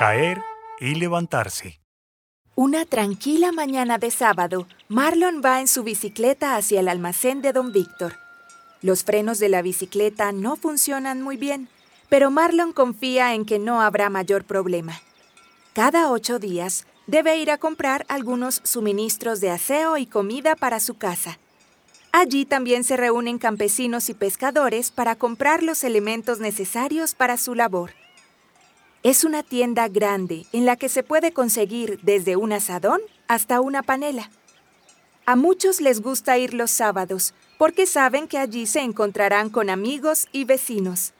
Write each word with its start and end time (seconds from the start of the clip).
caer 0.00 0.40
y 0.80 0.94
levantarse. 0.94 1.78
Una 2.54 2.86
tranquila 2.86 3.52
mañana 3.52 3.98
de 3.98 4.10
sábado, 4.10 4.66
Marlon 4.88 5.42
va 5.44 5.60
en 5.60 5.68
su 5.68 5.82
bicicleta 5.82 6.56
hacia 6.56 6.80
el 6.80 6.88
almacén 6.88 7.42
de 7.42 7.52
don 7.52 7.70
Víctor. 7.70 8.14
Los 8.80 9.04
frenos 9.04 9.38
de 9.40 9.50
la 9.50 9.60
bicicleta 9.60 10.32
no 10.32 10.56
funcionan 10.56 11.20
muy 11.20 11.36
bien, 11.36 11.68
pero 12.08 12.30
Marlon 12.30 12.72
confía 12.72 13.34
en 13.34 13.44
que 13.44 13.58
no 13.58 13.82
habrá 13.82 14.08
mayor 14.08 14.44
problema. 14.44 15.02
Cada 15.74 16.10
ocho 16.10 16.38
días 16.38 16.86
debe 17.06 17.36
ir 17.36 17.50
a 17.50 17.58
comprar 17.58 18.06
algunos 18.08 18.62
suministros 18.64 19.42
de 19.42 19.50
aseo 19.50 19.98
y 19.98 20.06
comida 20.06 20.56
para 20.56 20.80
su 20.80 20.94
casa. 20.94 21.38
Allí 22.10 22.46
también 22.46 22.84
se 22.84 22.96
reúnen 22.96 23.36
campesinos 23.36 24.08
y 24.08 24.14
pescadores 24.14 24.92
para 24.92 25.16
comprar 25.16 25.62
los 25.62 25.84
elementos 25.84 26.40
necesarios 26.40 27.14
para 27.14 27.36
su 27.36 27.54
labor. 27.54 27.99
Es 29.02 29.24
una 29.24 29.42
tienda 29.42 29.88
grande 29.88 30.44
en 30.52 30.66
la 30.66 30.76
que 30.76 30.90
se 30.90 31.02
puede 31.02 31.32
conseguir 31.32 31.98
desde 32.02 32.36
un 32.36 32.52
asadón 32.52 33.00
hasta 33.28 33.62
una 33.62 33.82
panela. 33.82 34.30
A 35.24 35.36
muchos 35.36 35.80
les 35.80 36.02
gusta 36.02 36.36
ir 36.36 36.52
los 36.52 36.70
sábados 36.70 37.32
porque 37.56 37.86
saben 37.86 38.28
que 38.28 38.36
allí 38.36 38.66
se 38.66 38.80
encontrarán 38.80 39.48
con 39.48 39.70
amigos 39.70 40.26
y 40.32 40.44
vecinos. 40.44 41.14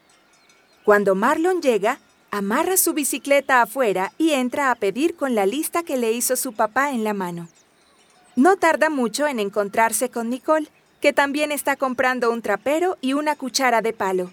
Cuando 0.85 1.15
Marlon 1.15 1.63
llega, 1.63 2.01
amarra 2.31 2.77
su 2.77 2.93
bicicleta 2.93 3.63
afuera 3.63 4.13
y 4.19 4.33
entra 4.33 4.71
a 4.71 4.75
pedir 4.75 5.17
con 5.17 5.35
la 5.35 5.47
lista 5.47 5.83
que 5.83 5.97
le 5.97 6.13
hizo 6.13 6.37
su 6.37 6.53
papá 6.53 6.91
en 6.91 7.03
la 7.03 7.15
mano. 7.15 7.49
No 8.37 8.57
tarda 8.57 8.91
mucho 8.91 9.27
en 9.27 9.41
encontrarse 9.41 10.11
con 10.11 10.29
Nicole, 10.29 10.69
que 11.01 11.15
también 11.15 11.51
está 11.51 11.77
comprando 11.77 12.31
un 12.31 12.43
trapero 12.43 12.99
y 13.01 13.15
una 13.15 13.37
cuchara 13.37 13.81
de 13.81 13.95
palo. 13.95 14.31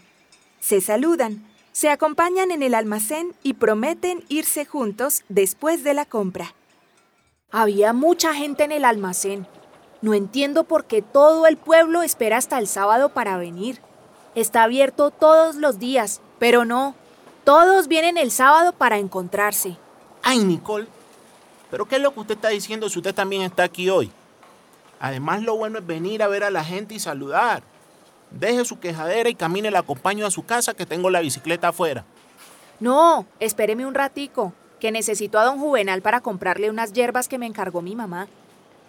Se 0.59 0.81
saludan, 0.81 1.46
se 1.77 1.91
acompañan 1.91 2.49
en 2.49 2.63
el 2.63 2.73
almacén 2.73 3.35
y 3.43 3.53
prometen 3.53 4.25
irse 4.29 4.65
juntos 4.65 5.21
después 5.29 5.83
de 5.83 5.93
la 5.93 6.05
compra. 6.05 6.55
Había 7.51 7.93
mucha 7.93 8.33
gente 8.33 8.63
en 8.63 8.71
el 8.71 8.83
almacén. 8.83 9.45
No 10.01 10.15
entiendo 10.15 10.63
por 10.63 10.85
qué 10.85 11.03
todo 11.03 11.45
el 11.45 11.55
pueblo 11.55 12.01
espera 12.01 12.37
hasta 12.37 12.57
el 12.57 12.67
sábado 12.67 13.09
para 13.09 13.37
venir. 13.37 13.79
Está 14.33 14.63
abierto 14.63 15.11
todos 15.11 15.57
los 15.57 15.77
días, 15.77 16.19
pero 16.39 16.65
no. 16.65 16.95
Todos 17.43 17.87
vienen 17.87 18.17
el 18.17 18.31
sábado 18.31 18.73
para 18.73 18.97
encontrarse. 18.97 19.77
Ay, 20.23 20.39
Nicole, 20.39 20.87
¿pero 21.69 21.85
qué 21.85 21.97
es 21.97 22.01
lo 22.01 22.11
que 22.11 22.21
usted 22.21 22.35
está 22.37 22.49
diciendo 22.49 22.89
si 22.89 22.97
usted 22.97 23.13
también 23.13 23.43
está 23.43 23.65
aquí 23.65 23.87
hoy? 23.87 24.09
Además, 24.99 25.43
lo 25.43 25.55
bueno 25.55 25.77
es 25.77 25.85
venir 25.85 26.23
a 26.23 26.27
ver 26.27 26.43
a 26.43 26.49
la 26.49 26.63
gente 26.63 26.95
y 26.95 26.99
saludar. 26.99 27.61
Deje 28.31 28.65
su 28.65 28.79
quejadera 28.79 29.29
y 29.29 29.35
camine, 29.35 29.71
le 29.71 29.77
acompaño 29.77 30.25
a 30.25 30.31
su 30.31 30.45
casa 30.45 30.73
que 30.73 30.85
tengo 30.85 31.09
la 31.09 31.21
bicicleta 31.21 31.69
afuera. 31.69 32.05
No, 32.79 33.25
espéreme 33.39 33.85
un 33.85 33.95
ratico, 33.95 34.53
que 34.79 34.91
necesito 34.91 35.39
a 35.39 35.45
don 35.45 35.59
Juvenal 35.59 36.01
para 36.01 36.21
comprarle 36.21 36.69
unas 36.69 36.93
hierbas 36.93 37.27
que 37.27 37.37
me 37.37 37.45
encargó 37.45 37.81
mi 37.81 37.95
mamá. 37.95 38.27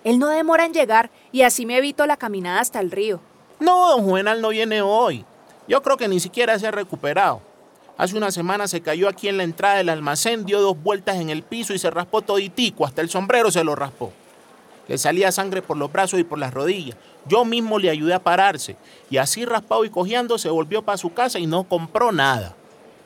Él 0.04 0.19
no 0.19 0.28
demora 0.28 0.65
en 0.65 0.75
llegar 0.75 1.10
y 1.32 1.43
así 1.43 1.66
me 1.66 1.78
evito 1.78 2.06
la 2.06 2.16
caminada 2.16 2.60
hasta 2.60 2.81
el 2.81 2.91
río. 2.91 3.21
No, 3.60 3.88
don 3.91 4.04
Juvenal 4.04 4.41
no 4.41 4.50
viene 4.50 4.82
hoy. 4.82 5.25
Yo 5.66 5.82
creo 5.82 5.97
que 5.97 6.09
ni 6.09 6.21
siquiera 6.21 6.59
se 6.59 6.66
ha 6.66 6.71
recuperado. 6.71 7.41
Hace 7.97 8.16
una 8.16 8.31
semana 8.31 8.69
se 8.69 8.81
cayó 8.81 9.09
aquí 9.09 9.28
en 9.28 9.38
la 9.38 9.43
entrada 9.43 9.77
del 9.77 9.88
almacén, 9.88 10.44
dio 10.44 10.60
dos 10.60 10.81
vueltas 10.81 11.16
en 11.16 11.31
el 11.31 11.43
piso 11.43 11.75
y 11.75 11.78
se 11.78 11.91
raspó 11.91 12.22
toditico, 12.22 12.87
hasta 12.87 13.00
el 13.00 13.09
sombrero 13.09 13.50
se 13.50 13.65
lo 13.65 13.75
raspó. 13.75 14.12
Le 14.88 14.99
salía 14.99 15.31
sangre 15.31 15.62
por 15.62 15.76
los 15.76 15.93
brazos 15.93 16.19
y 16.19 16.25
por 16.25 16.38
las 16.38 16.53
rodillas. 16.53 16.97
Yo 17.26 17.44
mismo 17.44 17.78
le 17.78 17.91
ayudé 17.91 18.15
a 18.15 18.22
pararse. 18.22 18.76
Y 19.10 19.19
así 19.19 19.44
raspado 19.44 19.84
y 19.84 19.91
cojeando 19.91 20.38
se 20.38 20.49
volvió 20.49 20.82
para 20.82 20.99
su 20.99 21.12
casa 21.12 21.38
y 21.38 21.47
no 21.47 21.65
compró 21.65 22.10
nada. 22.10 22.56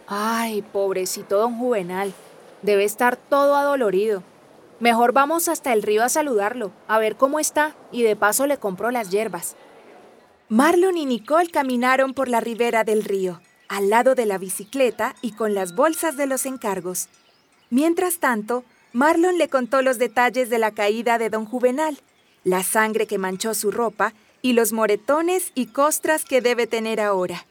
Ay, 0.06 0.62
pobrecito 0.62 1.38
don 1.38 1.58
Juvenal. 1.58 2.14
Debe 2.62 2.84
estar 2.84 3.16
todo 3.16 3.56
adolorido. 3.56 4.22
Mejor 4.78 5.12
vamos 5.12 5.48
hasta 5.48 5.72
el 5.72 5.82
río 5.82 6.02
a 6.02 6.08
saludarlo, 6.08 6.72
a 6.88 6.98
ver 6.98 7.16
cómo 7.16 7.38
está, 7.38 7.74
y 7.92 8.02
de 8.02 8.16
paso 8.16 8.46
le 8.46 8.58
compro 8.58 8.90
las 8.90 9.10
hierbas. 9.10 9.54
Marlon 10.48 10.96
y 10.96 11.06
Nicole 11.06 11.50
caminaron 11.50 12.14
por 12.14 12.28
la 12.28 12.40
ribera 12.40 12.84
del 12.84 13.04
río, 13.04 13.40
al 13.68 13.90
lado 13.90 14.14
de 14.14 14.26
la 14.26 14.38
bicicleta 14.38 15.14
y 15.22 15.32
con 15.32 15.54
las 15.54 15.74
bolsas 15.74 16.16
de 16.16 16.26
los 16.26 16.46
encargos. 16.46 17.08
Mientras 17.70 18.18
tanto, 18.18 18.64
Marlon 18.92 19.38
le 19.38 19.48
contó 19.48 19.80
los 19.80 19.98
detalles 19.98 20.50
de 20.50 20.58
la 20.58 20.70
caída 20.70 21.16
de 21.16 21.30
don 21.30 21.46
Juvenal, 21.46 21.98
la 22.44 22.62
sangre 22.62 23.06
que 23.06 23.18
manchó 23.18 23.54
su 23.54 23.70
ropa 23.70 24.12
y 24.42 24.52
los 24.52 24.72
moretones 24.72 25.52
y 25.54 25.66
costras 25.66 26.24
que 26.24 26.40
debe 26.42 26.66
tener 26.66 27.00
ahora. 27.00 27.46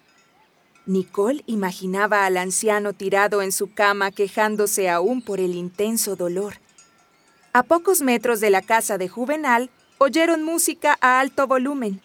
Nicole 0.85 1.43
imaginaba 1.47 2.25
al 2.25 2.37
anciano 2.37 2.93
tirado 2.93 3.41
en 3.41 3.51
su 3.51 3.73
cama 3.73 4.11
quejándose 4.11 4.89
aún 4.89 5.21
por 5.21 5.39
el 5.39 5.55
intenso 5.55 6.15
dolor. 6.15 6.55
A 7.53 7.63
pocos 7.63 8.01
metros 8.01 8.39
de 8.39 8.49
la 8.49 8.61
casa 8.61 8.97
de 8.97 9.07
Juvenal, 9.07 9.69
oyeron 9.97 10.43
música 10.43 10.97
a 11.01 11.19
alto 11.19 11.47
volumen. 11.47 12.01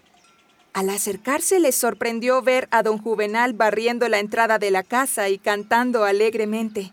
Al 0.72 0.90
acercarse 0.90 1.60
les 1.60 1.74
sorprendió 1.74 2.42
ver 2.42 2.68
a 2.70 2.82
don 2.82 2.98
Juvenal 2.98 3.52
barriendo 3.54 4.08
la 4.08 4.18
entrada 4.18 4.58
de 4.58 4.70
la 4.70 4.82
casa 4.82 5.28
y 5.28 5.38
cantando 5.38 6.04
alegremente. 6.04 6.92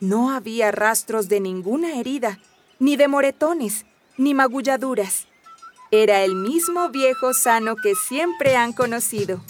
No 0.00 0.30
había 0.30 0.72
rastros 0.72 1.28
de 1.28 1.40
ninguna 1.40 1.98
herida, 1.98 2.38
ni 2.78 2.96
de 2.96 3.06
moretones, 3.06 3.84
ni 4.16 4.32
magulladuras. 4.32 5.26
Era 5.90 6.24
el 6.24 6.34
mismo 6.34 6.88
viejo 6.88 7.34
sano 7.34 7.76
que 7.76 7.94
siempre 7.94 8.56
han 8.56 8.72
conocido. 8.72 9.42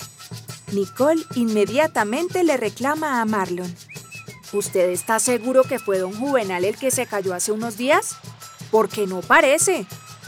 Nicole 0.72 1.22
inmediatamente 1.36 2.42
le 2.42 2.56
reclama 2.56 3.20
a 3.20 3.24
Marlon. 3.26 3.72
¿Usted 4.52 4.90
está 4.90 5.20
seguro 5.20 5.62
que 5.62 5.78
fue 5.78 5.98
don 5.98 6.12
Juvenal 6.12 6.64
el 6.64 6.76
que 6.76 6.90
se 6.90 7.06
cayó 7.06 7.32
hace 7.32 7.52
unos 7.52 7.76
días? 7.76 8.16
Porque 8.72 9.06
no 9.06 9.20
parece. 9.20 9.86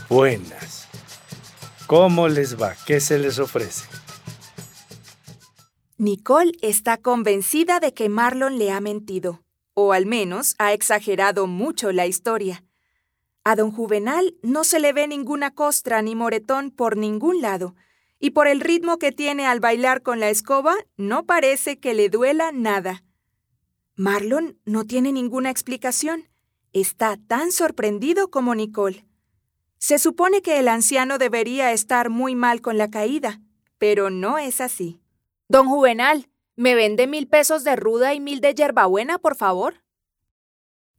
Buenas. 0.08 0.86
¿Cómo 1.88 2.28
les 2.28 2.60
va? 2.60 2.76
¿Qué 2.86 3.00
se 3.00 3.18
les 3.18 3.40
ofrece? 3.40 3.86
Nicole 5.98 6.52
está 6.62 6.98
convencida 6.98 7.80
de 7.80 7.92
que 7.92 8.08
Marlon 8.08 8.58
le 8.58 8.70
ha 8.70 8.80
mentido 8.80 9.41
o 9.74 9.92
al 9.92 10.06
menos 10.06 10.54
ha 10.58 10.72
exagerado 10.72 11.46
mucho 11.46 11.92
la 11.92 12.06
historia. 12.06 12.64
A 13.44 13.56
don 13.56 13.72
Juvenal 13.72 14.36
no 14.42 14.64
se 14.64 14.78
le 14.78 14.92
ve 14.92 15.08
ninguna 15.08 15.52
costra 15.52 16.00
ni 16.02 16.14
moretón 16.14 16.70
por 16.70 16.96
ningún 16.96 17.40
lado, 17.40 17.74
y 18.18 18.30
por 18.30 18.46
el 18.46 18.60
ritmo 18.60 18.98
que 18.98 19.10
tiene 19.10 19.46
al 19.46 19.58
bailar 19.58 20.02
con 20.02 20.20
la 20.20 20.30
escoba, 20.30 20.76
no 20.96 21.26
parece 21.26 21.80
que 21.80 21.92
le 21.92 22.08
duela 22.08 22.52
nada. 22.52 23.02
Marlon 23.96 24.58
no 24.64 24.84
tiene 24.84 25.12
ninguna 25.12 25.50
explicación. 25.50 26.28
Está 26.72 27.16
tan 27.16 27.52
sorprendido 27.52 28.30
como 28.30 28.54
Nicole. 28.54 29.04
Se 29.78 29.98
supone 29.98 30.40
que 30.40 30.60
el 30.60 30.68
anciano 30.68 31.18
debería 31.18 31.72
estar 31.72 32.08
muy 32.08 32.36
mal 32.36 32.60
con 32.60 32.78
la 32.78 32.90
caída, 32.90 33.40
pero 33.78 34.08
no 34.08 34.38
es 34.38 34.60
así. 34.60 35.00
Don 35.48 35.66
Juvenal, 35.66 36.30
¿Me 36.62 36.76
vende 36.76 37.08
mil 37.08 37.26
pesos 37.26 37.64
de 37.64 37.74
ruda 37.74 38.14
y 38.14 38.20
mil 38.20 38.40
de 38.40 38.54
hierbabuena, 38.54 39.18
por 39.18 39.34
favor? 39.34 39.82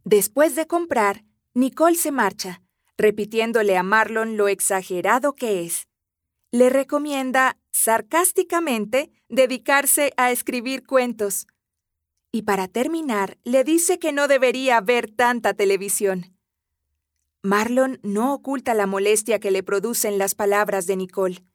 Después 0.03 0.55
de 0.55 0.67
comprar, 0.67 1.23
Nicole 1.53 1.95
se 1.95 2.11
marcha, 2.11 2.61
repitiéndole 2.97 3.77
a 3.77 3.81
Marlon 3.81 4.35
lo 4.35 4.49
exagerado 4.49 5.35
que 5.35 5.63
es. 5.63 5.87
Le 6.51 6.69
recomienda, 6.69 7.57
sarcásticamente, 7.71 9.09
dedicarse 9.29 10.11
a 10.17 10.31
escribir 10.31 10.85
cuentos. 10.85 11.47
Y 12.29 12.41
para 12.41 12.67
terminar, 12.67 13.37
le 13.45 13.63
dice 13.63 13.99
que 13.99 14.11
no 14.11 14.27
debería 14.27 14.81
ver 14.81 15.11
tanta 15.11 15.53
televisión. 15.53 16.37
Marlon 17.41 18.01
no 18.03 18.33
oculta 18.33 18.73
la 18.73 18.85
molestia 18.85 19.39
que 19.39 19.49
le 19.49 19.63
producen 19.63 20.17
las 20.17 20.35
palabras 20.35 20.87
de 20.87 20.97
Nicole. 20.97 21.45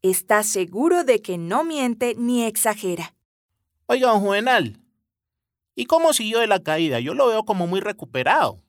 Está 0.00 0.44
seguro 0.44 1.02
de 1.02 1.22
que 1.22 1.38
no 1.38 1.64
miente 1.64 2.14
ni 2.16 2.44
exagera. 2.44 3.16
Oiga, 3.90 4.08
don 4.08 4.20
Juvenal, 4.20 4.78
¿y 5.74 5.86
cómo 5.86 6.12
siguió 6.12 6.40
de 6.40 6.46
la 6.46 6.62
caída? 6.62 7.00
Yo 7.00 7.14
lo 7.14 7.28
veo 7.28 7.44
como 7.46 7.66
muy 7.66 7.80
recuperado. 7.80 8.62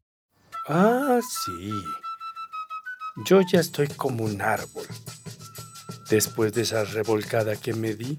Ah, 0.65 1.19
sí. 1.21 1.73
Yo 3.25 3.41
ya 3.41 3.59
estoy 3.59 3.89
como 3.89 4.23
un 4.23 4.41
árbol. 4.41 4.87
Después 6.09 6.53
de 6.53 6.61
esa 6.61 6.85
revolcada 6.85 7.57
que 7.57 7.73
me 7.73 7.95
di, 7.95 8.17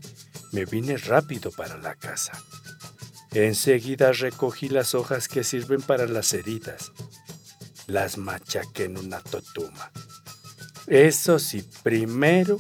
me 0.53 0.67
vine 0.67 0.99
rápido 0.99 1.51
para 1.51 1.79
la 1.79 1.95
casa. 1.95 2.33
Enseguida 3.33 4.13
recogí 4.13 4.69
las 4.69 4.95
hojas 4.95 5.27
que 5.27 5.43
sirven 5.43 5.81
para 5.81 6.07
las 6.07 6.35
heridas. 6.35 6.93
Las 7.87 8.19
machaqué 8.19 8.85
en 8.85 8.99
una 8.99 9.21
totuma. 9.21 9.91
Eso 10.87 11.39
sí, 11.39 11.65
primero 11.83 12.59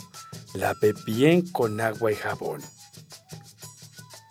lavé 0.55 0.95
bien 1.05 1.47
con 1.53 1.79
agua 1.83 2.11
y 2.11 2.15
jabón. 2.15 2.63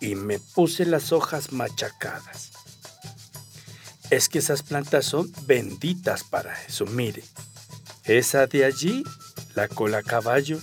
Y 0.00 0.14
me 0.14 0.38
puse 0.38 0.86
las 0.86 1.12
hojas 1.12 1.52
machacadas. 1.52 2.50
Es 4.10 4.28
que 4.28 4.38
esas 4.38 4.62
plantas 4.62 5.04
son 5.06 5.32
benditas 5.46 6.24
para 6.24 6.60
eso. 6.64 6.86
Mire, 6.86 7.22
esa 8.04 8.46
de 8.46 8.64
allí, 8.64 9.04
la 9.54 9.68
cola 9.68 10.02
caballo, 10.02 10.60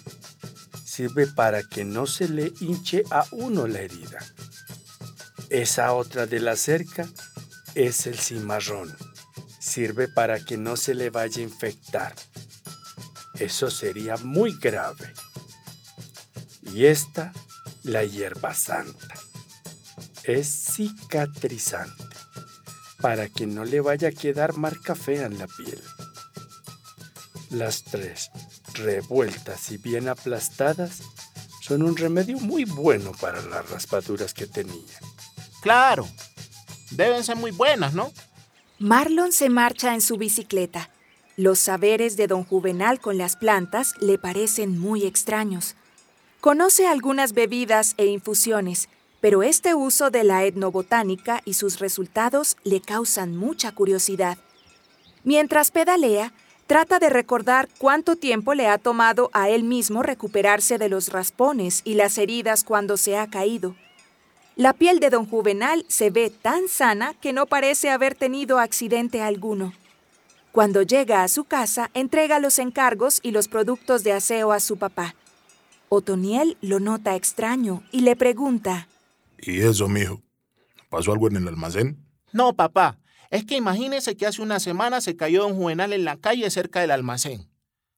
sirve 0.83 1.27
para 1.27 1.63
que 1.63 1.85
no 1.85 2.07
se 2.07 2.27
le 2.27 2.51
hinche 2.59 3.03
a 3.11 3.25
uno 3.31 3.67
la 3.67 3.81
herida. 3.81 4.19
Esa 5.49 5.93
otra 5.93 6.25
de 6.25 6.39
la 6.39 6.55
cerca 6.55 7.07
es 7.75 8.07
el 8.07 8.17
cimarrón. 8.17 8.93
Sirve 9.59 10.07
para 10.07 10.43
que 10.43 10.57
no 10.57 10.75
se 10.75 10.93
le 10.95 11.09
vaya 11.09 11.39
a 11.39 11.43
infectar. 11.43 12.15
Eso 13.35 13.69
sería 13.69 14.17
muy 14.17 14.57
grave. 14.57 15.13
Y 16.73 16.85
esta, 16.85 17.31
la 17.87 18.03
hierba 18.03 18.53
santa. 18.53 19.15
Es 20.23 20.47
cicatrizante 20.75 22.03
para 22.99 23.29
que 23.29 23.47
no 23.47 23.63
le 23.63 23.79
vaya 23.79 24.09
a 24.09 24.11
quedar 24.11 24.57
marca 24.57 24.93
fea 24.93 25.25
en 25.25 25.39
la 25.39 25.47
piel. 25.47 25.81
Las 27.49 27.85
tres, 27.85 28.29
revueltas 28.73 29.71
y 29.71 29.77
bien 29.77 30.09
aplastadas, 30.09 31.01
son 31.61 31.81
un 31.83 31.95
remedio 31.95 32.39
muy 32.39 32.65
bueno 32.65 33.13
para 33.21 33.41
las 33.41 33.69
raspaduras 33.69 34.33
que 34.33 34.47
tenía. 34.47 34.99
Claro, 35.61 36.07
deben 36.91 37.23
ser 37.23 37.37
muy 37.37 37.51
buenas, 37.51 37.93
¿no? 37.93 38.11
Marlon 38.79 39.31
se 39.31 39.49
marcha 39.49 39.93
en 39.93 40.01
su 40.01 40.17
bicicleta. 40.17 40.89
Los 41.37 41.59
saberes 41.59 42.17
de 42.17 42.27
don 42.27 42.43
Juvenal 42.43 42.99
con 42.99 43.17
las 43.17 43.37
plantas 43.37 43.93
le 44.01 44.17
parecen 44.17 44.77
muy 44.77 45.05
extraños. 45.05 45.75
Conoce 46.41 46.85
algunas 46.85 47.33
bebidas 47.33 47.95
e 47.97 48.05
infusiones, 48.05 48.89
pero 49.21 49.41
este 49.41 49.73
uso 49.73 50.11
de 50.11 50.23
la 50.23 50.43
etnobotánica 50.43 51.41
y 51.45 51.55
sus 51.55 51.79
resultados 51.79 52.57
le 52.63 52.79
causan 52.79 53.35
mucha 53.35 53.71
curiosidad. 53.71 54.37
Mientras 55.23 55.71
pedalea, 55.71 56.33
trata 56.67 56.99
de 56.99 57.09
recordar 57.09 57.67
cuánto 57.79 58.15
tiempo 58.15 58.53
le 58.53 58.67
ha 58.67 58.77
tomado 58.77 59.31
a 59.33 59.49
él 59.49 59.63
mismo 59.63 60.03
recuperarse 60.03 60.77
de 60.77 60.89
los 60.89 61.09
raspones 61.09 61.81
y 61.83 61.95
las 61.95 62.19
heridas 62.19 62.63
cuando 62.63 62.97
se 62.97 63.17
ha 63.17 63.27
caído. 63.27 63.75
La 64.55 64.73
piel 64.73 64.99
de 64.99 65.09
don 65.09 65.27
Juvenal 65.27 65.85
se 65.87 66.11
ve 66.11 66.29
tan 66.29 66.67
sana 66.67 67.15
que 67.15 67.33
no 67.33 67.47
parece 67.47 67.89
haber 67.89 68.13
tenido 68.13 68.59
accidente 68.59 69.21
alguno. 69.21 69.73
Cuando 70.51 70.83
llega 70.83 71.23
a 71.23 71.27
su 71.27 71.45
casa, 71.45 71.89
entrega 71.93 72.39
los 72.39 72.59
encargos 72.59 73.19
y 73.23 73.31
los 73.31 73.47
productos 73.47 74.03
de 74.03 74.13
aseo 74.13 74.51
a 74.51 74.59
su 74.59 74.77
papá. 74.77 75.15
Otoniel 75.89 76.57
lo 76.61 76.79
nota 76.79 77.15
extraño 77.15 77.83
y 77.91 78.01
le 78.01 78.15
pregunta: 78.15 78.87
¿Y 79.39 79.61
eso, 79.61 79.87
mijo? 79.87 80.21
¿Pasó 80.89 81.11
algo 81.11 81.27
en 81.27 81.37
el 81.37 81.47
almacén? 81.47 81.97
No, 82.33 82.53
papá. 82.53 82.97
Es 83.29 83.45
que 83.45 83.57
imagínese 83.57 84.15
que 84.15 84.25
hace 84.25 84.41
una 84.41 84.59
semana 84.59 85.01
se 85.01 85.15
cayó 85.15 85.43
don 85.43 85.55
Juvenal 85.55 85.93
en 85.93 86.05
la 86.05 86.17
calle 86.17 86.49
cerca 86.49 86.81
del 86.81 86.91
almacén. 86.91 87.49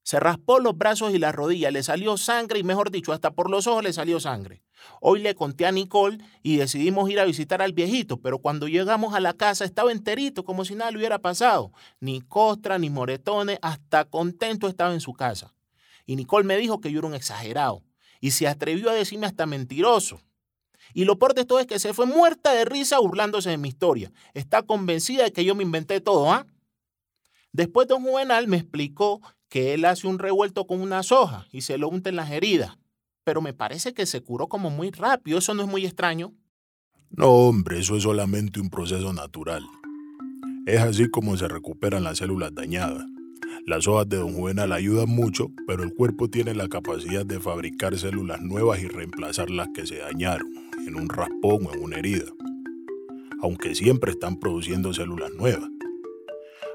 Se 0.04 0.20
raspó 0.20 0.60
los 0.60 0.76
brazos 0.76 1.14
y 1.14 1.20
las 1.20 1.36
rodillas, 1.36 1.72
le 1.72 1.84
salió 1.84 2.18
sangre 2.18 2.60
y 2.60 2.64
mejor 2.64 2.90
dicho, 2.90 3.14
hasta 3.14 3.32
por 3.32 3.50
los 3.52 3.68
ojos 3.68 3.84
le 3.84 3.94
salió 3.94 4.20
sangre. 4.20 4.64
Hoy 5.02 5.22
le 5.22 5.36
conté 5.36 5.68
a 5.68 5.72
Nicole 5.72 6.18
y 6.42 6.58
decidimos 6.58 7.10
ir 7.12 7.20
a 7.20 7.26
visitar 7.26 7.62
al 7.62 7.74
viejito, 7.74 8.18
pero 8.18 8.40
cuando 8.40 8.68
llegamos 8.68 9.14
a 9.14 9.20
la 9.20 9.34
casa 9.34 9.66
estaba 9.66 9.92
enterito, 9.92 10.44
como 10.44 10.66
si 10.66 10.74
nada 10.74 10.90
le 10.90 10.98
hubiera 10.98 11.20
pasado. 11.20 11.72
Ni 12.00 12.22
costra, 12.22 12.80
ni 12.80 12.90
moretones, 12.90 13.60
hasta 13.62 14.06
contento 14.06 14.68
estaba 14.68 14.94
en 14.94 15.02
su 15.02 15.14
casa. 15.14 15.54
Y 16.10 16.16
Nicole 16.16 16.44
me 16.44 16.58
dijo 16.58 16.82
que 16.82 16.92
yo 16.92 16.98
era 16.98 17.08
un 17.08 17.14
exagerado 17.14 17.84
y 18.20 18.32
se 18.32 18.48
atrevió 18.48 18.90
a 18.90 18.96
decirme 18.96 19.28
hasta 19.28 19.46
mentiroso. 19.46 20.20
Y 20.96 21.06
lo 21.06 21.20
peor 21.20 21.36
de 21.36 21.46
todo 21.46 21.60
es 21.60 21.68
que 21.68 21.78
se 21.78 21.94
fue 21.94 22.08
muerta 22.08 22.52
de 22.52 22.66
risa 22.66 22.98
burlándose 22.98 23.52
de 23.52 23.60
mi 23.60 23.68
historia. 23.68 24.12
Está 24.34 24.64
convencida 24.64 25.26
de 25.26 25.32
que 25.32 25.46
yo 25.46 25.54
me 25.54 25.62
inventé 25.62 26.02
todo, 26.02 26.32
¿ah? 26.32 26.48
Después 27.52 27.88
don 27.88 28.02
Juvenal 28.02 28.48
me 28.48 28.58
explicó 28.58 29.22
que 29.50 29.76
él 29.76 29.86
hace 29.86 30.08
un 30.08 30.18
revuelto 30.18 30.66
con 30.66 30.82
una 30.82 31.04
soja 31.04 31.46
y 31.52 31.62
se 31.62 31.78
lo 31.78 31.90
unta 31.90 32.10
en 32.10 32.16
las 32.16 32.32
heridas. 32.32 32.76
Pero 33.24 33.44
me 33.44 33.54
parece 33.54 33.94
que 33.94 34.08
se 34.08 34.22
curó 34.22 34.48
como 34.48 34.72
muy 34.72 34.90
rápido, 34.90 35.38
¿eso 35.38 35.54
no 35.54 35.62
es 35.62 35.70
muy 35.70 35.86
extraño? 35.86 36.34
No, 37.12 37.28
hombre, 37.28 37.82
eso 37.82 37.96
es 37.96 38.02
solamente 38.02 38.60
un 38.60 38.72
proceso 38.72 39.14
natural. 39.14 39.64
Es 40.66 40.82
así 40.82 41.08
como 41.12 41.38
se 41.38 41.48
recuperan 41.48 42.04
las 42.04 42.18
células 42.18 42.56
dañadas. 42.56 43.06
Las 43.70 43.88
hojas 43.88 44.10
de 44.10 44.18
Don 44.18 44.34
Juvenal 44.34 44.72
ayudan 44.72 45.10
mucho, 45.10 45.52
pero 45.68 45.84
el 45.84 45.94
cuerpo 45.94 46.28
tiene 46.28 46.56
la 46.56 46.68
capacidad 46.68 47.24
de 47.24 47.40
fabricar 47.40 47.96
células 48.00 48.42
nuevas 48.42 48.82
y 48.82 48.88
reemplazar 48.88 49.52
las 49.52 49.68
que 49.76 49.86
se 49.86 49.98
dañaron 49.98 50.48
en 50.88 50.96
un 50.96 51.08
raspón 51.08 51.68
o 51.68 51.74
en 51.76 51.84
una 51.84 52.00
herida, 52.00 52.26
aunque 53.44 53.76
siempre 53.76 54.14
están 54.14 54.40
produciendo 54.40 54.92
células 54.92 55.32
nuevas. 55.36 55.70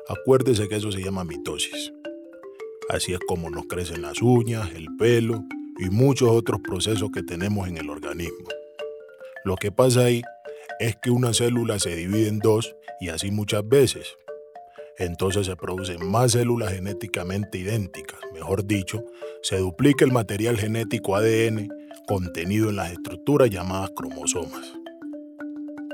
Acuérdese 0.08 0.68
que 0.68 0.76
eso 0.76 0.92
se 0.92 1.02
llama 1.02 1.24
mitosis. 1.24 1.92
Así 2.88 3.12
es 3.12 3.18
como 3.26 3.50
nos 3.50 3.66
crecen 3.66 4.00
las 4.00 4.22
uñas, 4.22 4.70
el 4.76 4.86
pelo 4.96 5.42
y 5.80 5.90
muchos 5.90 6.28
otros 6.28 6.60
procesos 6.60 7.10
que 7.10 7.24
tenemos 7.24 7.66
en 7.66 7.76
el 7.76 7.90
organismo. 7.90 8.46
Lo 9.44 9.56
que 9.56 9.72
pasa 9.72 10.04
ahí 10.04 10.22
es 10.78 10.94
que 11.02 11.10
una 11.10 11.34
célula 11.34 11.80
se 11.80 11.96
divide 11.96 12.28
en 12.28 12.38
dos 12.38 12.76
y 13.00 13.08
así 13.08 13.32
muchas 13.32 13.66
veces. 13.66 14.16
Entonces 14.98 15.46
se 15.46 15.56
producen 15.56 16.08
más 16.08 16.32
células 16.32 16.72
genéticamente 16.72 17.58
idénticas, 17.58 18.20
mejor 18.32 18.64
dicho, 18.64 19.04
se 19.42 19.58
duplica 19.58 20.04
el 20.04 20.12
material 20.12 20.56
genético 20.56 21.16
ADN 21.16 21.68
contenido 22.06 22.70
en 22.70 22.76
las 22.76 22.92
estructuras 22.92 23.50
llamadas 23.50 23.90
cromosomas. 23.96 24.74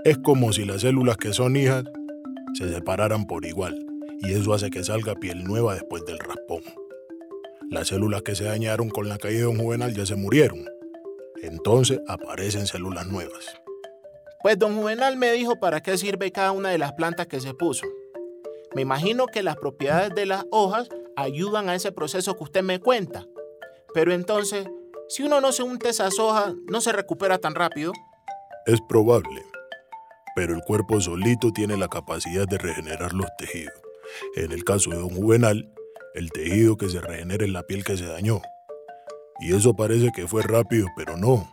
Es 0.05 0.19
como 0.19 0.52
si 0.52 0.64
las 0.64 0.82
células 0.82 1.17
que 1.17 1.32
son 1.32 1.56
hijas 1.56 1.85
se 2.55 2.69
separaran 2.73 3.26
por 3.26 3.44
igual 3.47 3.87
y 4.20 4.32
eso 4.32 4.52
hace 4.52 4.70
que 4.70 4.85
salga 4.85 5.14
piel 5.14 5.44
nueva 5.44 5.75
después 5.75 6.05
del 6.05 6.19
raspón. 6.19 6.62
Las 7.70 7.88
células 7.88 8.23
que 8.23 8.35
se 8.35 8.44
dañaron 8.44 8.91
con 8.91 9.08
la 9.08 9.19
caída 9.19 9.41
de 9.41 9.47
un 9.47 9.58
juvenal 9.58 9.94
ya 9.94 10.05
se 10.05 10.17
murieron. 10.17 10.67
Entonces 11.42 12.00
aparecen 12.07 12.66
células 12.66 13.07
nuevas. 13.07 13.47
Pues 14.42 14.59
don 14.59 14.75
Juvenal 14.75 15.16
me 15.19 15.33
dijo 15.33 15.61
para 15.61 15.83
qué 15.83 15.99
sirve 15.99 16.33
cada 16.33 16.52
una 16.52 16.71
de 16.71 16.78
las 16.78 16.95
plantas 16.95 17.26
que 17.26 17.40
se 17.40 17.52
puso. 17.52 17.87
Me 18.74 18.82
imagino 18.82 19.26
que 19.26 19.42
las 19.42 19.56
propiedades 19.56 20.14
de 20.14 20.26
las 20.26 20.44
hojas 20.50 20.88
ayudan 21.16 21.68
a 21.68 21.74
ese 21.74 21.92
proceso 21.92 22.36
que 22.36 22.44
usted 22.44 22.62
me 22.62 22.78
cuenta. 22.80 23.26
Pero 23.94 24.12
entonces, 24.12 24.68
si 25.08 25.24
uno 25.24 25.40
no 25.40 25.50
se 25.50 25.64
unta 25.64 25.88
esas 25.88 26.18
hojas, 26.18 26.54
¿no 26.68 26.80
se 26.80 26.92
recupera 26.92 27.38
tan 27.38 27.54
rápido? 27.54 27.92
Es 28.66 28.80
probable, 28.88 29.42
pero 30.36 30.54
el 30.54 30.62
cuerpo 30.62 31.00
solito 31.00 31.50
tiene 31.52 31.76
la 31.76 31.88
capacidad 31.88 32.46
de 32.46 32.58
regenerar 32.58 33.12
los 33.12 33.26
tejidos. 33.36 33.74
En 34.36 34.52
el 34.52 34.64
caso 34.64 34.90
de 34.90 34.96
don 34.96 35.10
Juvenal, 35.10 35.72
el 36.14 36.30
tejido 36.30 36.76
que 36.76 36.88
se 36.88 37.00
regenera 37.00 37.44
es 37.44 37.50
la 37.50 37.64
piel 37.64 37.84
que 37.84 37.96
se 37.96 38.06
dañó. 38.06 38.40
Y 39.40 39.54
eso 39.54 39.74
parece 39.74 40.12
que 40.14 40.28
fue 40.28 40.42
rápido, 40.42 40.86
pero 40.96 41.16
no. 41.16 41.52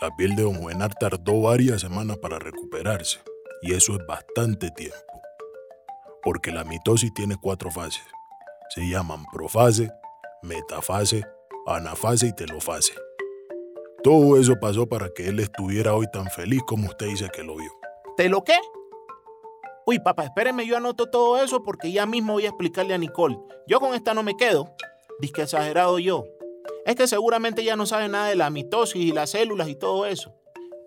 La 0.00 0.14
piel 0.16 0.36
de 0.36 0.44
don 0.44 0.54
Juvenal 0.54 0.94
tardó 0.98 1.42
varias 1.42 1.80
semanas 1.80 2.18
para 2.18 2.38
recuperarse, 2.38 3.20
y 3.62 3.74
eso 3.74 3.94
es 3.94 4.06
bastante 4.06 4.70
tiempo. 4.70 5.15
Porque 6.26 6.50
la 6.50 6.64
mitosis 6.64 7.14
tiene 7.14 7.36
cuatro 7.40 7.70
fases. 7.70 8.02
Se 8.74 8.80
llaman 8.80 9.26
profase, 9.32 9.92
metafase, 10.42 11.22
anafase 11.68 12.26
y 12.26 12.32
telofase. 12.34 12.94
Todo 14.02 14.36
eso 14.36 14.56
pasó 14.60 14.88
para 14.88 15.08
que 15.14 15.28
él 15.28 15.38
estuviera 15.38 15.94
hoy 15.94 16.06
tan 16.12 16.26
feliz 16.26 16.62
como 16.66 16.88
usted 16.88 17.06
dice 17.06 17.28
que 17.32 17.44
lo 17.44 17.54
vio. 17.54 17.70
¿Te 18.16 18.28
lo 18.28 18.42
qué? 18.42 18.56
Uy, 19.86 20.00
papá, 20.00 20.24
espéreme, 20.24 20.66
yo 20.66 20.76
anoto 20.76 21.08
todo 21.08 21.40
eso 21.40 21.62
porque 21.62 21.92
ya 21.92 22.06
mismo 22.06 22.32
voy 22.32 22.46
a 22.46 22.48
explicarle 22.48 22.94
a 22.94 22.98
Nicole. 22.98 23.38
Yo 23.68 23.78
con 23.78 23.94
esta 23.94 24.12
no 24.12 24.24
me 24.24 24.36
quedo. 24.36 24.74
Dice 25.20 25.42
exagerado 25.42 26.00
yo. 26.00 26.24
Es 26.86 26.96
que 26.96 27.06
seguramente 27.06 27.62
ya 27.62 27.76
no 27.76 27.86
sabe 27.86 28.08
nada 28.08 28.26
de 28.30 28.34
la 28.34 28.50
mitosis 28.50 29.00
y 29.00 29.12
las 29.12 29.30
células 29.30 29.68
y 29.68 29.76
todo 29.76 30.06
eso. 30.06 30.34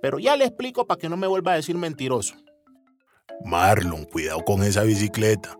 Pero 0.01 0.19
ya 0.19 0.35
le 0.35 0.43
explico 0.43 0.85
para 0.85 0.99
que 0.99 1.07
no 1.07 1.15
me 1.15 1.27
vuelva 1.27 1.53
a 1.53 1.55
decir 1.55 1.77
mentiroso. 1.77 2.35
Marlon, 3.43 4.05
cuidado 4.05 4.43
con 4.43 4.63
esa 4.63 4.83
bicicleta. 4.83 5.57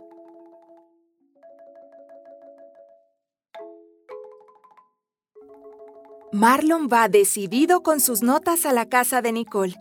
Marlon 6.32 6.90
va 6.92 7.08
decidido 7.08 7.82
con 7.82 8.00
sus 8.00 8.22
notas 8.22 8.66
a 8.66 8.74
la 8.74 8.88
casa 8.88 9.22
de 9.22 9.32
Nicole. 9.32 9.76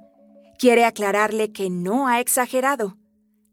Quiere 0.59 0.85
aclararle 0.85 1.53
que 1.53 1.71
no 1.71 2.09
ha 2.09 2.21
exagerado 2.21 2.97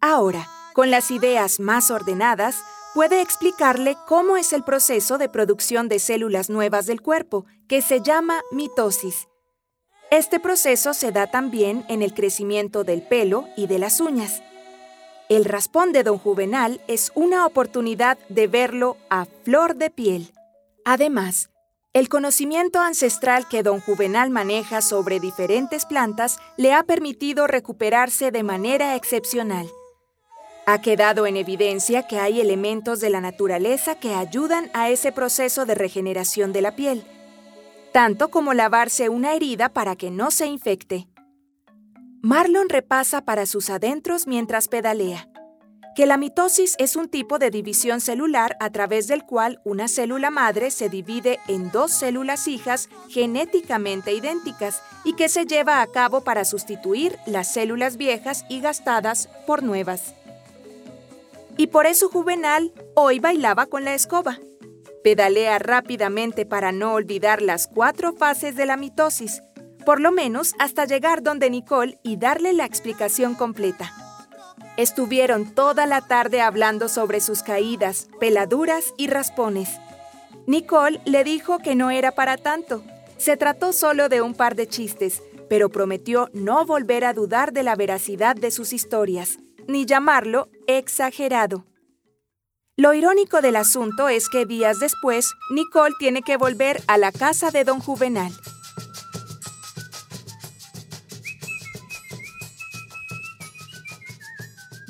Ahora, 0.08 0.48
con 0.74 0.92
las 0.92 1.10
ideas 1.10 1.60
más 1.60 1.90
ordenadas, 1.90 2.64
puede 2.94 3.22
explicarle 3.22 3.98
cómo 4.08 4.38
es 4.38 4.54
el 4.54 4.64
proceso 4.64 5.18
de 5.18 5.30
producción 5.30 5.90
de 5.90 5.98
células 5.98 6.52
nuevas 6.52 6.86
del 6.86 7.02
cuerpo, 7.02 7.48
que 7.68 7.82
se 7.82 8.02
llama 8.02 8.40
mitosis. 8.52 9.28
Este 10.12 10.40
proceso 10.40 10.94
se 10.94 11.12
da 11.12 11.28
también 11.28 11.84
en 11.90 12.02
el 12.02 12.14
crecimiento 12.14 12.84
del 12.84 13.02
pelo 13.02 13.48
y 13.58 13.68
de 13.68 13.80
las 13.80 14.00
uñas. 14.00 14.44
El 15.30 15.46
raspón 15.46 15.92
de 15.92 16.04
don 16.04 16.20
Juvenal 16.20 16.80
es 16.88 17.12
una 17.16 17.48
oportunidad 17.48 18.20
de 18.30 18.46
verlo 18.46 18.98
a 19.10 19.26
flor 19.44 19.76
de 19.76 19.90
piel. 19.90 20.32
Además, 20.86 21.50
el 21.94 22.10
conocimiento 22.10 22.80
ancestral 22.82 23.48
que 23.48 23.64
don 23.64 23.80
Juvenal 23.80 24.30
maneja 24.30 24.82
sobre 24.82 25.20
diferentes 25.20 25.86
plantas 25.86 26.38
le 26.58 26.74
ha 26.74 26.84
permitido 26.84 27.48
recuperarse 27.48 28.30
de 28.30 28.44
manera 28.44 28.96
excepcional. 28.96 29.68
Ha 30.68 30.82
quedado 30.82 31.26
en 31.26 31.38
evidencia 31.38 32.06
que 32.06 32.20
hay 32.20 32.40
elementos 32.40 33.00
de 33.00 33.10
la 33.10 33.22
naturaleza 33.22 33.96
que 33.96 34.14
ayudan 34.14 34.70
a 34.74 34.90
ese 34.90 35.12
proceso 35.12 35.66
de 35.66 35.74
regeneración 35.74 36.54
de 36.54 36.62
la 36.62 36.76
piel, 36.76 37.04
tanto 37.96 38.28
como 38.28 38.54
lavarse 38.54 39.08
una 39.08 39.36
herida 39.36 39.70
para 39.70 39.96
que 39.96 40.12
no 40.12 40.30
se 40.30 40.48
infecte. 40.48 41.08
Marlon 42.22 42.68
repasa 42.68 43.22
para 43.22 43.46
sus 43.46 43.70
adentros 43.70 44.28
mientras 44.28 44.68
pedalea 44.68 45.30
que 45.96 46.06
la 46.06 46.18
mitosis 46.18 46.76
es 46.78 46.98
un 46.98 47.08
tipo 47.08 47.40
de 47.40 47.52
división 47.52 48.02
celular 48.02 48.58
a 48.60 48.70
través 48.70 49.08
del 49.08 49.24
cual 49.24 49.62
una 49.64 49.88
célula 49.88 50.30
madre 50.30 50.72
se 50.72 50.90
divide 50.90 51.40
en 51.48 51.72
dos 51.72 51.90
células 51.92 52.50
hijas 52.50 52.90
genéticamente 53.08 54.12
idénticas 54.12 54.82
y 55.06 55.14
que 55.14 55.30
se 55.30 55.46
lleva 55.46 55.82
a 55.82 55.88
cabo 55.88 56.20
para 56.20 56.44
sustituir 56.44 57.18
las 57.26 57.54
células 57.54 57.96
viejas 57.96 58.44
y 58.50 58.60
gastadas 58.60 59.30
por 59.48 59.64
nuevas. 59.64 60.16
Y 61.56 61.68
por 61.68 61.86
eso 61.86 62.10
Juvenal 62.10 62.74
hoy 62.94 63.20
bailaba 63.20 63.68
con 63.68 63.86
la 63.86 63.94
escoba. 63.94 64.38
Pedalea 65.06 65.60
rápidamente 65.60 66.48
para 66.48 66.72
no 66.72 66.94
olvidar 66.94 67.44
las 67.44 67.68
cuatro 67.68 68.14
fases 68.14 68.56
de 68.56 68.66
la 68.66 68.76
mitosis, 68.76 69.44
por 69.86 70.02
lo 70.02 70.12
menos 70.12 70.56
hasta 70.58 70.86
llegar 70.86 71.22
donde 71.22 71.52
Nicole 71.52 72.00
y 72.02 72.18
darle 72.18 72.54
la 72.54 72.66
explicación 72.66 73.36
completa. 73.36 73.94
Estuvieron 74.78 75.54
toda 75.54 75.86
la 75.86 76.02
tarde 76.02 76.42
hablando 76.42 76.90
sobre 76.90 77.20
sus 77.20 77.44
caídas, 77.44 78.10
peladuras 78.20 78.96
y 78.98 79.06
raspones. 79.06 79.70
Nicole 80.48 81.00
le 81.06 81.24
dijo 81.24 81.60
que 81.60 81.76
no 81.76 81.92
era 81.92 82.14
para 82.14 82.38
tanto. 82.38 82.82
Se 83.18 83.38
trató 83.38 83.74
solo 83.74 84.10
de 84.10 84.24
un 84.24 84.34
par 84.34 84.56
de 84.56 84.66
chistes, 84.66 85.22
pero 85.48 85.70
prometió 85.70 86.32
no 86.34 86.66
volver 86.66 87.06
a 87.06 87.14
dudar 87.14 87.54
de 87.54 87.62
la 87.62 87.76
veracidad 87.76 88.36
de 88.36 88.50
sus 88.50 88.74
historias, 88.74 89.38
ni 89.68 89.86
llamarlo 89.86 90.50
exagerado. 90.66 91.64
Lo 92.78 92.94
irónico 92.94 93.40
del 93.42 93.56
asunto 93.56 94.10
es 94.10 94.28
que 94.28 94.46
días 94.46 94.80
después, 94.80 95.34
Nicole 95.50 95.96
tiene 95.98 96.22
que 96.24 96.36
volver 96.36 96.84
a 96.88 96.98
la 96.98 97.14
casa 97.14 97.50
de 97.50 97.64
don 97.64 97.80
Juvenal. 97.80 98.34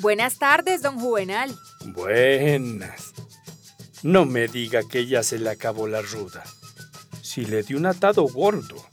Buenas 0.00 0.36
tardes, 0.40 0.82
don 0.82 0.98
Juvenal. 0.98 1.56
Buenas. 1.84 3.14
No 4.02 4.24
me 4.24 4.48
diga 4.48 4.80
que 4.90 5.06
ya 5.06 5.22
se 5.22 5.38
le 5.38 5.50
acabó 5.50 5.86
la 5.86 6.02
ruda. 6.02 6.42
Si 7.22 7.44
le 7.44 7.62
di 7.62 7.74
un 7.74 7.86
atado 7.86 8.24
gordo. 8.24 8.84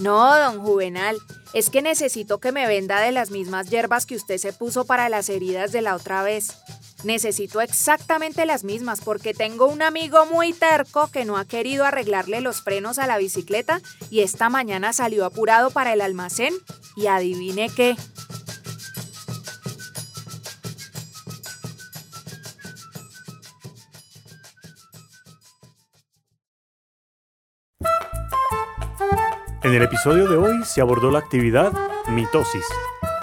No, 0.00 0.36
don 0.36 0.58
Juvenal. 0.60 1.16
Es 1.52 1.70
que 1.70 1.80
necesito 1.80 2.40
que 2.40 2.50
me 2.50 2.66
venda 2.66 2.98
de 2.98 3.12
las 3.12 3.30
mismas 3.30 3.70
hierbas 3.70 4.04
que 4.04 4.16
usted 4.16 4.38
se 4.38 4.52
puso 4.52 4.84
para 4.84 5.08
las 5.08 5.28
heridas 5.28 5.70
de 5.70 5.82
la 5.82 5.94
otra 5.94 6.24
vez. 6.24 6.61
Necesito 7.04 7.60
exactamente 7.60 8.46
las 8.46 8.62
mismas 8.64 9.00
porque 9.00 9.34
tengo 9.34 9.66
un 9.66 9.82
amigo 9.82 10.24
muy 10.26 10.52
terco 10.52 11.08
que 11.10 11.24
no 11.24 11.36
ha 11.36 11.44
querido 11.44 11.84
arreglarle 11.84 12.40
los 12.40 12.62
frenos 12.62 12.98
a 12.98 13.06
la 13.06 13.18
bicicleta 13.18 13.80
y 14.10 14.20
esta 14.20 14.48
mañana 14.48 14.92
salió 14.92 15.24
apurado 15.24 15.70
para 15.70 15.92
el 15.92 16.00
almacén 16.00 16.54
y 16.96 17.08
adivine 17.08 17.68
qué. 17.74 17.96
En 29.64 29.72
el 29.72 29.82
episodio 29.82 30.28
de 30.28 30.36
hoy 30.36 30.64
se 30.64 30.80
abordó 30.80 31.12
la 31.12 31.20
actividad 31.20 31.72
Mitosis, 32.08 32.66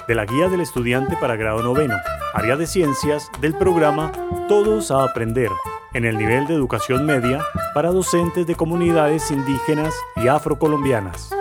de 0.07 0.15
la 0.15 0.25
Guía 0.25 0.47
del 0.47 0.61
Estudiante 0.61 1.17
para 1.17 1.35
Grado 1.35 1.61
Noveno, 1.61 1.97
área 2.33 2.55
de 2.55 2.67
ciencias 2.67 3.29
del 3.41 3.55
programa 3.55 4.11
Todos 4.47 4.91
a 4.91 5.03
Aprender, 5.03 5.49
en 5.93 6.05
el 6.05 6.17
nivel 6.17 6.45
de 6.45 6.53
educación 6.53 7.05
media 7.05 7.43
para 7.73 7.91
docentes 7.91 8.45
de 8.45 8.55
comunidades 8.55 9.31
indígenas 9.31 9.95
y 10.15 10.27
afrocolombianas. 10.27 11.31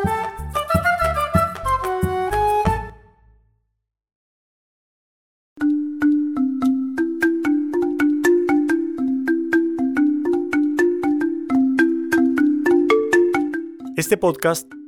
Este 13.97 14.17
podcast 14.17 14.78